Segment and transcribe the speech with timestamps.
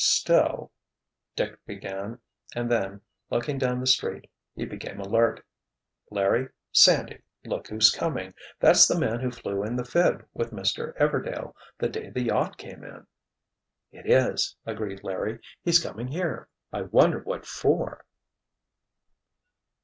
[0.03, 0.71] "Still—"
[1.35, 2.17] Dick began,
[2.55, 5.45] and then, looking down the street, he became alert.
[6.09, 6.47] "Larry!
[6.71, 7.21] Sandy!
[7.45, 8.33] Look who's coming.
[8.59, 10.95] That's the man who flew in the 'phib' with Mr.
[10.97, 13.05] Everdail—the day the yacht came in!"
[13.91, 15.39] "It is!" agreed Larry.
[15.63, 16.47] "He's coming here.
[16.73, 18.07] I wonder what for!"